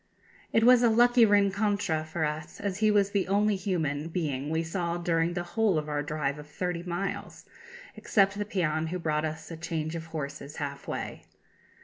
It 0.51 0.63
was 0.63 0.81
a 0.81 0.89
lucky 0.89 1.27
rencontre 1.27 2.03
for 2.05 2.25
us, 2.25 2.59
as 2.59 2.79
he 2.79 2.89
was 2.89 3.11
the 3.11 3.27
only 3.27 3.55
human 3.55 4.07
being 4.09 4.49
we 4.49 4.63
saw 4.63 4.97
during 4.97 5.33
the 5.35 5.43
whole 5.43 5.77
of 5.77 5.87
our 5.87 6.01
drive 6.01 6.39
of 6.39 6.47
thirty 6.47 6.81
miles, 6.81 7.45
except 7.95 8.35
the 8.39 8.43
peon 8.45 8.87
who 8.87 8.97
brought 8.97 9.25
us 9.25 9.51
a 9.51 9.57
change 9.57 9.93
of 9.95 10.07
horses 10.07 10.55
half 10.55 10.87
way. 10.87 11.25